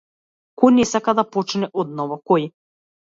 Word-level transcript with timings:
Кој 0.61 0.71
не 0.77 0.85
сака 0.91 1.13
да 1.19 1.25
почне 1.35 1.69
одново, 1.83 2.17
кој? 2.33 2.49